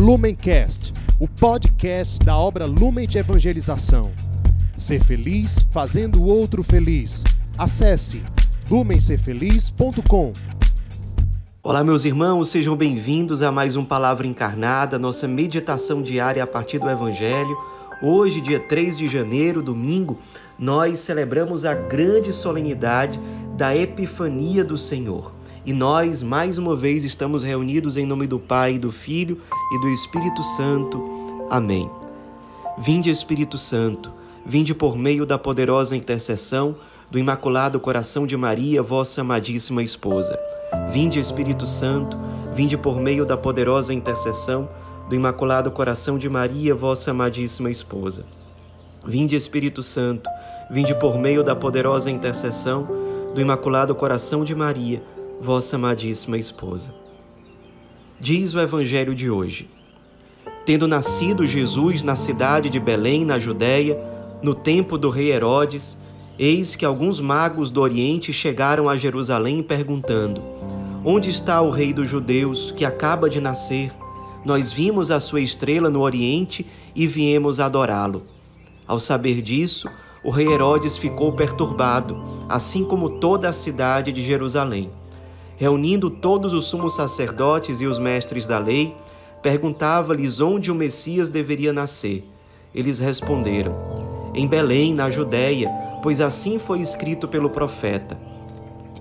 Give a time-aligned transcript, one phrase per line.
[0.00, 4.12] Lumencast, o podcast da obra Lumen de Evangelização.
[4.74, 7.22] Ser feliz fazendo o outro feliz.
[7.58, 8.24] Acesse
[8.70, 10.32] lumencerfeliz.com.
[11.62, 16.78] Olá, meus irmãos, sejam bem-vindos a mais um Palavra Encarnada, nossa meditação diária a partir
[16.78, 17.54] do Evangelho.
[18.00, 20.18] Hoje, dia 3 de janeiro, domingo,
[20.58, 23.20] nós celebramos a grande solenidade
[23.54, 25.39] da Epifania do Senhor.
[25.64, 29.38] E nós, mais uma vez, estamos reunidos em nome do Pai, do Filho
[29.72, 31.02] e do Espírito Santo.
[31.50, 31.90] Amém.
[32.78, 34.10] Vinde, Espírito Santo,
[34.44, 36.76] vinde por meio da poderosa intercessão
[37.10, 40.38] do Imaculado Coração de Maria, vossa amadíssima esposa.
[40.90, 42.16] Vinde, Espírito Santo,
[42.54, 44.66] vinde por meio da poderosa intercessão
[45.10, 48.24] do Imaculado Coração de Maria, vossa amadíssima esposa.
[49.04, 50.30] Vinde, Espírito Santo,
[50.70, 52.88] vinde por meio da poderosa intercessão
[53.34, 55.02] do Imaculado Coração de Maria,
[55.40, 56.94] vossa amadíssima esposa.
[58.20, 59.70] Diz o Evangelho de hoje:
[60.66, 63.98] Tendo nascido Jesus na cidade de Belém, na Judéia,
[64.42, 65.96] no tempo do rei Herodes,
[66.38, 70.42] eis que alguns magos do Oriente chegaram a Jerusalém perguntando:
[71.02, 73.90] Onde está o rei dos judeus que acaba de nascer?
[74.44, 78.24] Nós vimos a sua estrela no Oriente e viemos adorá-lo.
[78.86, 79.88] Ao saber disso,
[80.22, 84.90] o rei Herodes ficou perturbado, assim como toda a cidade de Jerusalém
[85.60, 88.96] reunindo todos os sumos sacerdotes e os mestres da lei,
[89.42, 92.26] perguntava-lhes onde o Messias deveria nascer.
[92.74, 95.68] Eles responderam: Em Belém, na Judéia,
[96.02, 98.18] pois assim foi escrito pelo profeta.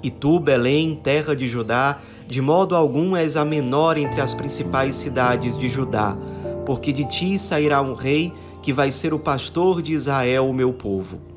[0.04, 4.96] E tu, Belém, terra de Judá, de modo algum és a menor entre as principais
[4.96, 6.18] cidades de Judá,
[6.66, 10.74] porque de ti sairá um rei que vai ser o pastor de Israel, o meu
[10.74, 11.29] povo.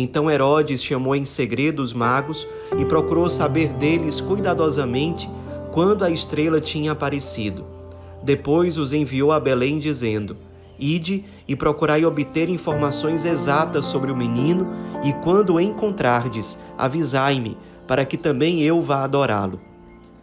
[0.00, 2.46] Então Herodes chamou em segredo os magos
[2.78, 5.28] e procurou saber deles cuidadosamente
[5.72, 7.66] quando a estrela tinha aparecido.
[8.22, 10.36] Depois os enviou a Belém, dizendo:
[10.78, 14.68] Ide e procurai obter informações exatas sobre o menino,
[15.02, 19.58] e quando o encontrardes, avisai-me, para que também eu vá adorá-lo.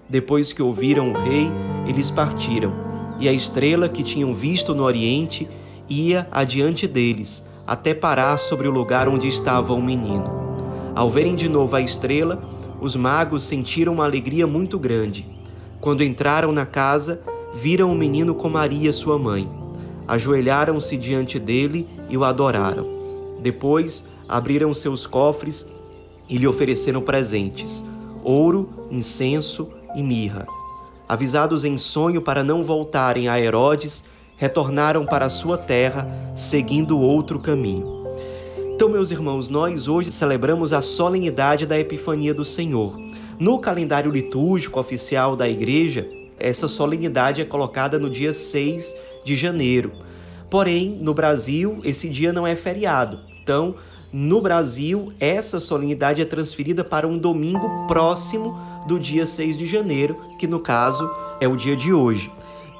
[0.07, 1.51] Depois que ouviram o rei,
[1.85, 2.71] eles partiram,
[3.19, 5.49] e a estrela que tinham visto no oriente
[5.89, 10.45] ia adiante deles até parar sobre o lugar onde estava o menino.
[10.95, 12.41] Ao verem de novo a estrela,
[12.79, 15.27] os magos sentiram uma alegria muito grande.
[15.81, 17.21] Quando entraram na casa,
[17.53, 19.49] viram o menino com Maria, sua mãe.
[20.07, 22.87] Ajoelharam-se diante dele e o adoraram.
[23.41, 25.65] Depois, abriram seus cofres
[26.29, 27.83] e lhe ofereceram presentes:
[28.23, 30.47] ouro, incenso e mirra.
[31.07, 34.03] Avisados em sonho para não voltarem a Herodes,
[34.37, 38.05] retornaram para a sua terra, seguindo outro caminho.
[38.73, 42.99] Então, meus irmãos, nós hoje celebramos a solenidade da Epifania do Senhor.
[43.39, 49.93] No calendário litúrgico oficial da igreja, essa solenidade é colocada no dia 6 de janeiro.
[50.49, 53.19] Porém, no Brasil, esse dia não é feriado.
[53.41, 53.75] Então,
[54.11, 58.57] no Brasil, essa solenidade é transferida para um domingo próximo
[58.87, 61.09] do dia 6 de janeiro, que no caso
[61.39, 62.31] é o dia de hoje.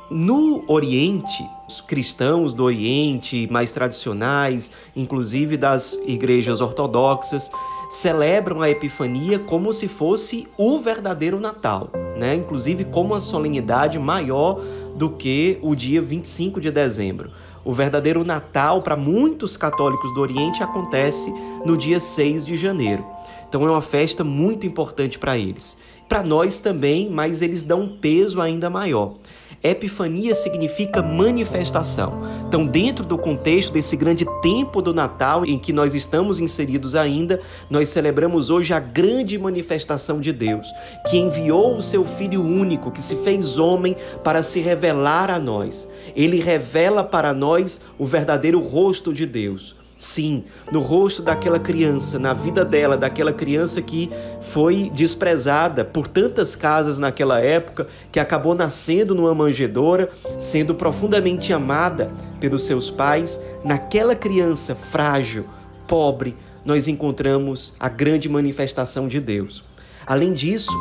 [0.10, 7.50] No Oriente, os cristãos do Oriente, mais tradicionais, inclusive das igrejas ortodoxas,
[7.90, 12.36] celebram a Epifania como se fosse o verdadeiro Natal, né?
[12.36, 14.62] inclusive como uma solenidade maior
[14.96, 17.32] do que o dia 25 de dezembro.
[17.64, 21.34] O verdadeiro Natal, para muitos católicos do Oriente, acontece
[21.66, 23.04] no dia 6 de janeiro.
[23.50, 25.76] Então é uma festa muito importante para eles.
[26.08, 29.16] Para nós também, mas eles dão um peso ainda maior.
[29.66, 32.22] Epifania significa manifestação.
[32.48, 37.42] Então, dentro do contexto desse grande tempo do Natal em que nós estamos inseridos ainda,
[37.70, 40.68] nós celebramos hoje a grande manifestação de Deus,
[41.09, 45.88] que enviou o seu Filho único, que se fez homem para se revelar a nós.
[46.16, 49.75] Ele revela para nós o verdadeiro rosto de Deus.
[49.97, 54.09] Sim, no rosto daquela criança, na vida dela, daquela criança que
[54.41, 62.12] foi desprezada por tantas casas naquela época, que acabou nascendo numa manjedoura, sendo profundamente amada
[62.42, 65.45] pelos seus pais, naquela criança frágil,
[65.88, 69.63] pobre, nós encontramos a grande manifestação de Deus.
[70.06, 70.74] Além disso,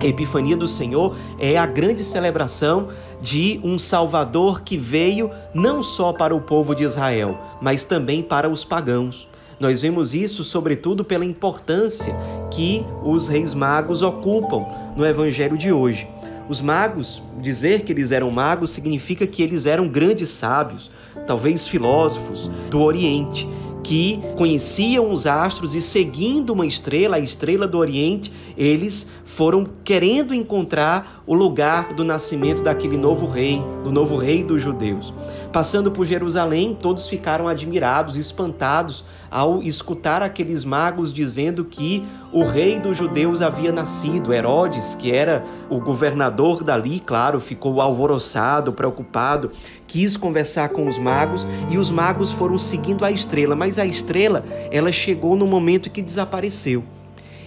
[0.00, 2.88] a Epifania do Senhor é a grande celebração
[3.20, 8.48] de um Salvador que veio não só para o povo de Israel, mas também para
[8.48, 9.28] os pagãos.
[9.60, 12.14] Nós vemos isso, sobretudo, pela importância
[12.50, 14.66] que os reis magos ocupam
[14.96, 16.08] no evangelho de hoje.
[16.48, 20.90] Os magos, dizer que eles eram magos significa que eles eram grandes sábios,
[21.26, 23.48] talvez filósofos do Oriente
[23.82, 30.34] que conheciam os astros e seguindo uma estrela, a estrela do Oriente, eles foram querendo
[30.34, 35.12] encontrar o lugar do nascimento daquele novo rei, do novo rei dos judeus.
[35.52, 42.02] Passando por Jerusalém, todos ficaram admirados, espantados ao escutar aqueles magos dizendo que
[42.32, 44.32] o rei dos judeus havia nascido.
[44.32, 49.50] Herodes, que era o governador dali, claro, ficou alvoroçado, preocupado,
[49.86, 54.46] quis conversar com os magos e os magos foram seguindo a estrela, mas a estrela,
[54.70, 56.82] ela chegou no momento que desapareceu.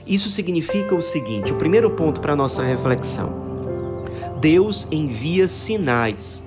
[0.06, 3.34] Isso significa o seguinte: o primeiro ponto para nossa reflexão.
[4.40, 6.45] Deus envia sinais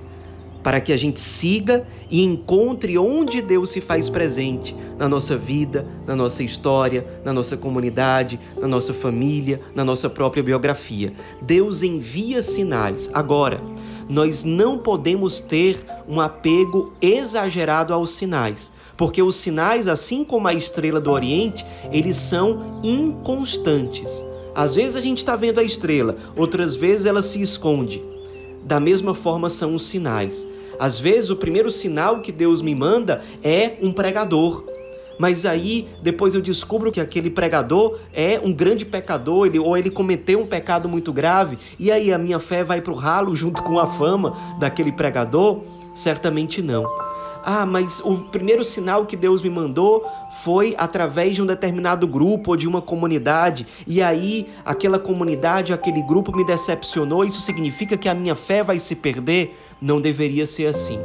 [0.69, 5.83] para que a gente siga e encontre onde Deus se faz presente na nossa vida,
[6.05, 11.11] na nossa história, na nossa comunidade, na nossa família, na nossa própria biografia.
[11.41, 13.09] Deus envia sinais.
[13.15, 13.59] Agora,
[14.07, 20.53] nós não podemos ter um apego exagerado aos sinais, porque os sinais, assim como a
[20.53, 24.23] estrela do Oriente, eles são inconstantes.
[24.53, 28.03] Às vezes a gente está vendo a estrela, outras vezes ela se esconde.
[28.65, 30.47] Da mesma forma são os sinais.
[30.79, 34.63] Às vezes o primeiro sinal que Deus me manda é um pregador.
[35.19, 39.91] Mas aí depois eu descubro que aquele pregador é um grande pecador, ele, ou ele
[39.91, 43.61] cometeu um pecado muito grave, e aí a minha fé vai para o ralo junto
[43.61, 45.61] com a fama daquele pregador?
[45.93, 46.85] Certamente não.
[47.43, 50.05] Ah, mas o primeiro sinal que Deus me mandou
[50.43, 56.01] foi através de um determinado grupo ou de uma comunidade, e aí aquela comunidade, aquele
[56.01, 59.57] grupo me decepcionou, isso significa que a minha fé vai se perder?
[59.81, 60.99] Não deveria ser assim.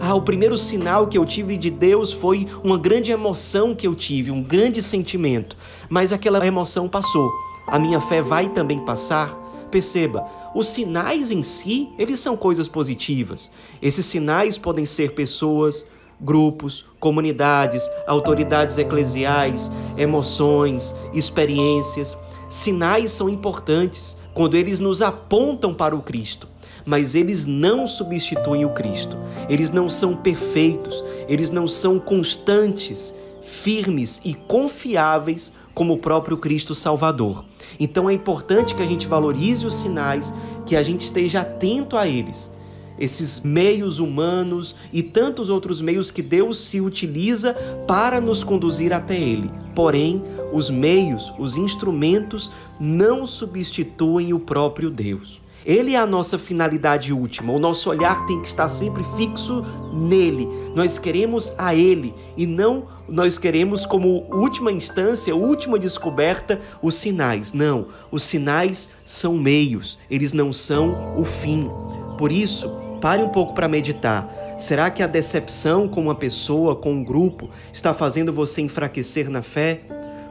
[0.00, 3.94] Ah, o primeiro sinal que eu tive de Deus foi uma grande emoção que eu
[3.94, 5.56] tive, um grande sentimento,
[5.88, 7.30] mas aquela emoção passou.
[7.66, 9.34] A minha fé vai também passar?
[9.70, 13.50] Perceba, os sinais em si, eles são coisas positivas.
[13.80, 15.86] Esses sinais podem ser pessoas,
[16.20, 22.16] grupos, comunidades, autoridades eclesiais, emoções, experiências.
[22.48, 26.48] Sinais são importantes quando eles nos apontam para o Cristo,
[26.84, 29.16] mas eles não substituem o Cristo.
[29.48, 36.74] Eles não são perfeitos, eles não são constantes, firmes e confiáveis como o próprio Cristo
[36.74, 37.44] Salvador.
[37.78, 40.32] Então é importante que a gente valorize os sinais,
[40.66, 42.50] que a gente esteja atento a eles.
[42.98, 47.54] Esses meios humanos e tantos outros meios que Deus se utiliza
[47.86, 49.50] para nos conduzir até Ele.
[49.74, 50.22] Porém,
[50.52, 55.40] os meios, os instrumentos não substituem o próprio Deus.
[55.64, 57.52] Ele é a nossa finalidade última.
[57.52, 59.62] O nosso olhar tem que estar sempre fixo
[59.92, 60.48] nele.
[60.74, 67.52] Nós queremos a ele e não nós queremos como última instância, última descoberta, os sinais.
[67.52, 71.68] Não, os sinais são meios, eles não são o fim.
[72.16, 72.70] Por isso,
[73.00, 74.32] pare um pouco para meditar.
[74.56, 79.42] Será que a decepção com uma pessoa, com um grupo, está fazendo você enfraquecer na
[79.42, 79.80] fé?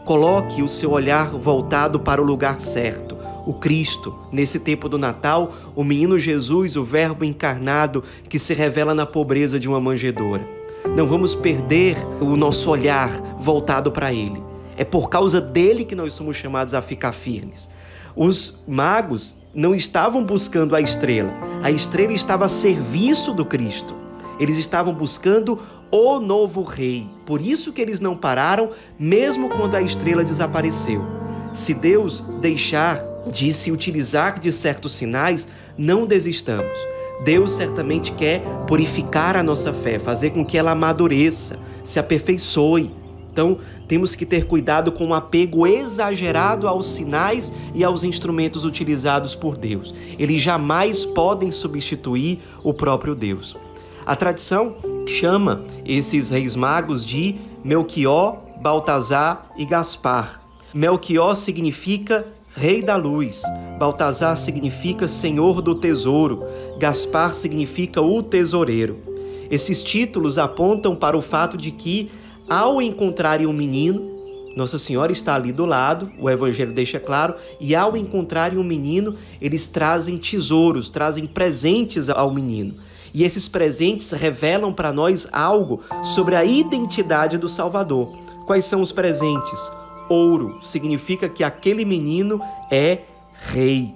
[0.06, 3.19] Coloque o seu olhar voltado para o lugar certo
[3.50, 4.14] o Cristo.
[4.32, 9.60] Nesse tempo do Natal, o menino Jesus, o Verbo encarnado que se revela na pobreza
[9.60, 10.48] de uma manjedoura.
[10.96, 13.10] Não vamos perder o nosso olhar
[13.40, 14.40] voltado para Ele.
[14.78, 17.72] É por causa dele que nós somos chamados a ficar firmes.
[18.16, 23.96] Os magos não estavam buscando a estrela, a estrela estava a serviço do Cristo.
[24.40, 25.60] Eles estavam buscando
[25.90, 27.10] o novo rei.
[27.26, 31.04] Por isso que eles não pararam, mesmo quando a estrela desapareceu.
[31.52, 35.48] Se Deus deixar de se utilizar de certos sinais,
[35.78, 36.78] não desistamos.
[37.24, 42.92] Deus certamente quer purificar a nossa fé, fazer com que ela amadureça, se aperfeiçoe.
[43.32, 48.64] Então, temos que ter cuidado com o um apego exagerado aos sinais e aos instrumentos
[48.64, 49.94] utilizados por Deus.
[50.18, 53.56] Eles jamais podem substituir o próprio Deus.
[54.06, 54.76] A tradição
[55.06, 60.42] chama esses reis magos de Melquió, Baltazar e Gaspar.
[60.74, 62.26] Melquió significa
[62.56, 63.44] Rei da Luz.
[63.78, 66.44] Baltazar significa Senhor do Tesouro.
[66.80, 68.98] Gaspar significa o tesoureiro.
[69.52, 72.10] Esses títulos apontam para o fato de que,
[72.50, 74.02] ao encontrarem um menino,
[74.58, 79.16] Nossa Senhora está ali do lado, o Evangelho deixa claro, e ao encontrarem um menino,
[79.40, 82.76] eles trazem tesouros, trazem presentes ao menino.
[83.14, 88.18] E esses presentes revelam para nós algo sobre a identidade do Salvador.
[88.46, 89.79] Quais são os presentes?
[90.10, 93.96] Ouro significa que aquele menino é rei.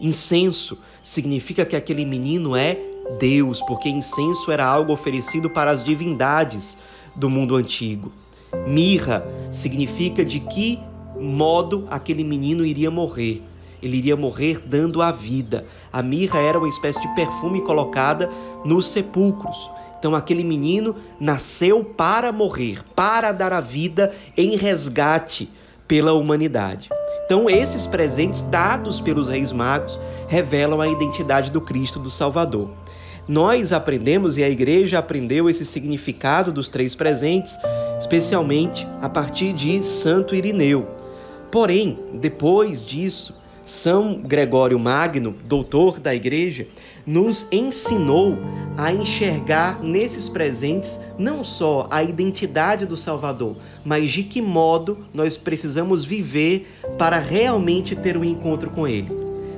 [0.00, 2.78] Incenso significa que aquele menino é
[3.18, 6.76] Deus, porque incenso era algo oferecido para as divindades
[7.14, 8.12] do mundo antigo.
[8.66, 10.78] Mirra significa de que
[11.20, 13.42] modo aquele menino iria morrer.
[13.82, 15.66] Ele iria morrer dando a vida.
[15.92, 18.30] A mirra era uma espécie de perfume colocada
[18.64, 19.70] nos sepulcros.
[20.02, 25.48] Então aquele menino nasceu para morrer, para dar a vida em resgate
[25.86, 26.90] pela humanidade.
[27.24, 32.70] Então esses presentes dados pelos reis magos revelam a identidade do Cristo do Salvador.
[33.28, 37.56] Nós aprendemos e a igreja aprendeu esse significado dos três presentes,
[37.96, 40.88] especialmente a partir de Santo Irineu.
[41.48, 46.66] Porém, depois disso, São Gregório Magno, doutor da igreja,
[47.06, 48.38] nos ensinou
[48.76, 55.36] a enxergar nesses presentes não só a identidade do Salvador, mas de que modo nós
[55.36, 56.68] precisamos viver
[56.98, 59.10] para realmente ter um encontro com Ele.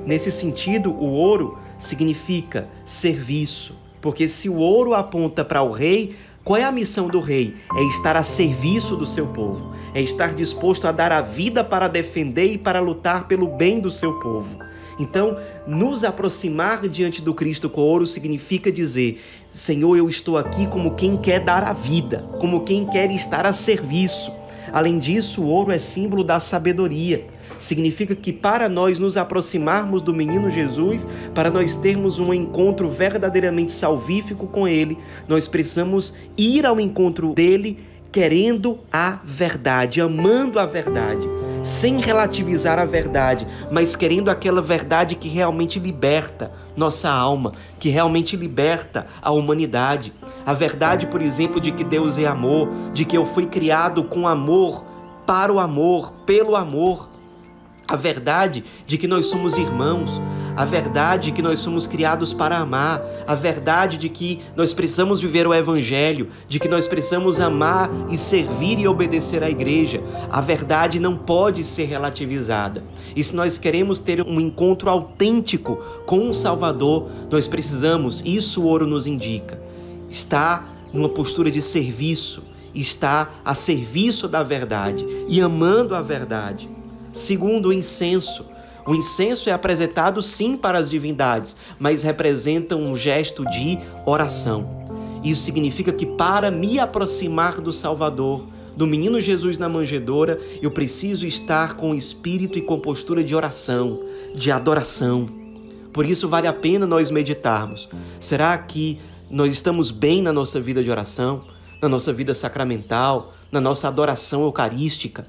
[0.05, 6.59] Nesse sentido, o ouro significa serviço, porque se o ouro aponta para o rei, qual
[6.59, 7.55] é a missão do rei?
[7.75, 11.87] É estar a serviço do seu povo, é estar disposto a dar a vida para
[11.87, 14.55] defender e para lutar pelo bem do seu povo.
[14.97, 15.37] Então,
[15.67, 21.17] nos aproximar diante do Cristo com ouro significa dizer: Senhor, eu estou aqui como quem
[21.17, 24.31] quer dar a vida, como quem quer estar a serviço.
[24.71, 27.25] Além disso, o ouro é símbolo da sabedoria.
[27.59, 33.71] Significa que para nós nos aproximarmos do menino Jesus, para nós termos um encontro verdadeiramente
[33.71, 34.97] salvífico com ele,
[35.27, 37.79] nós precisamos ir ao encontro dele
[38.15, 41.27] querendo a verdade, amando a verdade,
[41.61, 48.37] sem relativizar a verdade, mas querendo aquela verdade que realmente liberta nossa alma, que realmente
[48.37, 50.13] liberta a humanidade.
[50.45, 54.25] A verdade, por exemplo, de que Deus é amor, de que eu fui criado com
[54.25, 54.85] amor,
[55.25, 57.09] para o amor, pelo amor
[57.89, 60.21] a verdade de que nós somos irmãos,
[60.55, 65.19] a verdade de que nós somos criados para amar, a verdade de que nós precisamos
[65.19, 70.01] viver o Evangelho, de que nós precisamos amar e servir e obedecer à igreja.
[70.29, 72.83] A verdade não pode ser relativizada.
[73.15, 78.65] E se nós queremos ter um encontro autêntico com o Salvador, nós precisamos, isso o
[78.65, 79.59] ouro nos indica,
[80.09, 82.43] estar numa postura de serviço,
[82.73, 86.69] estar a serviço da verdade e amando a verdade.
[87.11, 88.45] Segundo, o incenso.
[88.87, 94.85] O incenso é apresentado sim para as divindades, mas representa um gesto de oração.
[95.23, 98.45] Isso significa que para me aproximar do Salvador,
[98.77, 104.03] do menino Jesus na manjedoura, eu preciso estar com espírito e com postura de oração,
[104.35, 105.27] de adoração.
[105.91, 107.89] Por isso vale a pena nós meditarmos.
[108.19, 108.99] Será que
[109.31, 111.45] nós estamos bem na nossa vida de oração,
[111.81, 115.25] na nossa vida sacramental, na nossa adoração eucarística?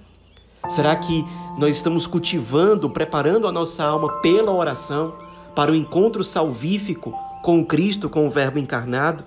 [0.68, 1.24] Será que
[1.56, 5.14] nós estamos cultivando, preparando a nossa alma pela oração
[5.54, 9.24] para o encontro salvífico com Cristo, com o Verbo encarnado?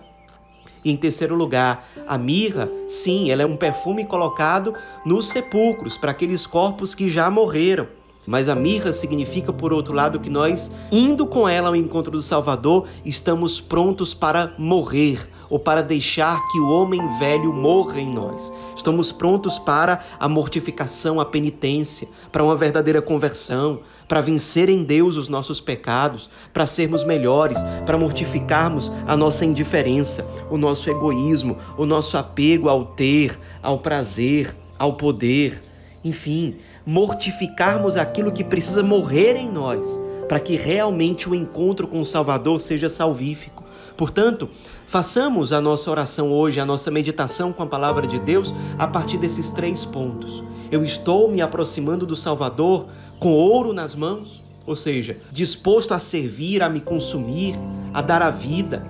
[0.84, 4.74] E em terceiro lugar, a mirra, sim, ela é um perfume colocado
[5.06, 7.88] nos sepulcros para aqueles corpos que já morreram.
[8.28, 12.22] Mas a mirra significa, por outro lado, que nós, indo com ela ao encontro do
[12.22, 18.52] Salvador, estamos prontos para morrer ou para deixar que o homem velho morra em nós.
[18.76, 25.18] Estamos prontos para a mortificação, a penitência, para uma verdadeira conversão, para vencer em Deus
[25.18, 31.86] os nossos pecados, para sermos melhores, para mortificarmos a nossa indiferença, o nosso egoísmo, o
[31.86, 35.62] nosso apego ao ter, ao prazer, ao poder,
[36.04, 42.06] enfim, mortificarmos aquilo que precisa morrer em nós, para que realmente o encontro com o
[42.06, 43.64] Salvador seja salvífico.
[43.96, 44.50] Portanto,
[44.90, 49.20] façamos a nossa oração hoje, a nossa meditação com a palavra de Deus a partir
[49.20, 50.44] desses três pontos.
[50.72, 52.88] Eu estou me aproximando do Salvador
[53.20, 57.56] com ouro nas mãos, ou seja, disposto a servir, a me consumir,
[57.94, 58.84] a dar a vida,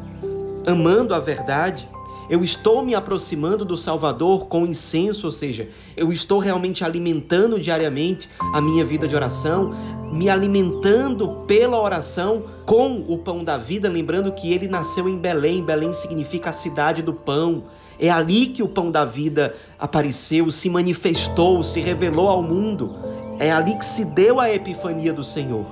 [0.65, 1.89] amando a verdade.
[2.29, 5.67] Eu estou me aproximando do Salvador com incenso, ou seja,
[5.97, 9.73] eu estou realmente alimentando diariamente a minha vida de oração,
[10.13, 15.63] me alimentando pela oração com o pão da vida, lembrando que ele nasceu em Belém.
[15.63, 17.63] Belém significa a cidade do pão.
[17.97, 22.95] É ali que o pão da vida apareceu, se manifestou, se revelou ao mundo.
[23.39, 25.65] É ali que se deu a epifania do Senhor.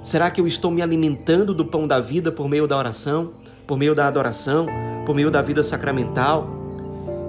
[0.00, 3.32] Será que eu estou me alimentando do pão da vida por meio da oração,
[3.68, 4.66] por meio da adoração?
[5.08, 6.46] por meio da vida sacramental?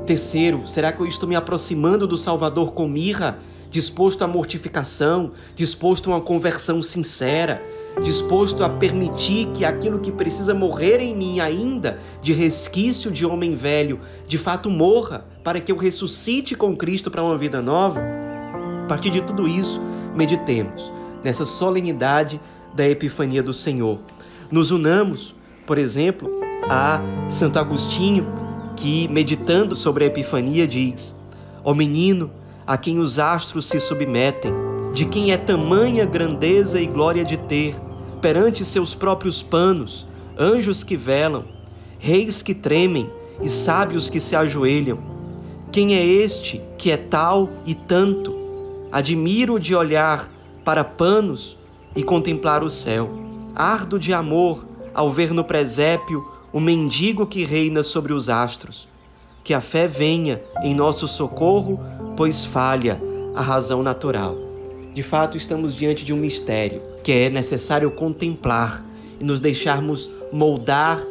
[0.06, 6.12] Terceiro, será que eu estou me aproximando do Salvador com mirra, disposto à mortificação, disposto
[6.12, 7.64] a uma conversão sincera,
[8.04, 13.54] disposto a permitir que aquilo que precisa morrer em mim ainda, de resquício de homem
[13.54, 18.02] velho, de fato morra, para que eu ressuscite com Cristo para uma vida nova?
[18.84, 19.80] A partir de tudo isso,
[20.14, 20.92] meditemos
[21.24, 22.42] nessa solenidade
[22.76, 24.00] da Epifania do Senhor.
[24.52, 25.34] Nos unamos,
[25.70, 26.32] por exemplo,
[26.68, 27.00] a
[27.30, 28.26] Santo Agostinho,
[28.76, 31.16] que, meditando sobre a Epifania, diz:
[31.64, 32.32] Ó menino,
[32.66, 34.52] a quem os astros se submetem,
[34.94, 37.76] de quem é tamanha grandeza e glória de ter,
[38.20, 40.08] perante seus próprios panos,
[40.40, 41.46] anjos que velam,
[42.00, 43.08] reis que tremem
[43.40, 44.98] e sábios que se ajoelham.
[45.72, 48.36] Quem é este que é tal e tanto?
[48.92, 50.32] Admiro de olhar
[50.66, 51.56] para panos
[51.96, 53.08] e contemplar o céu.
[53.56, 58.88] ardo de amor ao ver no presépio o mendigo que reina sobre os astros.
[59.44, 61.80] Que a fé venha em nosso socorro,
[62.16, 63.02] pois falha
[63.36, 64.36] a razão natural.
[64.94, 68.84] De fato, estamos diante de um mistério que é necessário contemplar
[69.20, 71.02] e nos deixarmos moldar,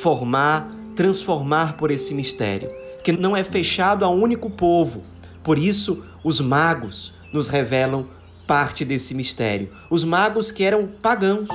[0.00, 2.68] formar, transformar por esse mistério,
[3.04, 5.02] que não é fechado a um único povo.
[5.44, 8.06] Por isso, os magos nos revelam
[8.46, 9.70] parte desse mistério.
[9.90, 11.48] Os magos que eram pagãos.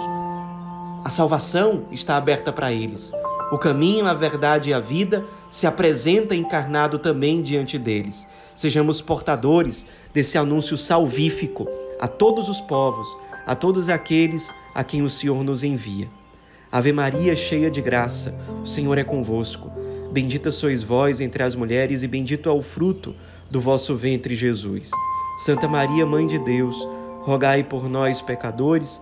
[1.03, 3.11] A salvação está aberta para eles.
[3.51, 8.27] O caminho, a verdade e a vida se apresenta encarnado também diante deles.
[8.55, 11.67] Sejamos portadores desse anúncio salvífico
[11.99, 13.07] a todos os povos,
[13.47, 16.07] a todos aqueles a quem o Senhor nos envia.
[16.71, 19.71] Ave Maria, cheia de graça, o Senhor é convosco.
[20.11, 23.15] Bendita sois vós entre as mulheres, e bendito é o fruto
[23.49, 24.91] do vosso ventre, Jesus.
[25.39, 26.75] Santa Maria, Mãe de Deus,
[27.21, 29.01] rogai por nós, pecadores,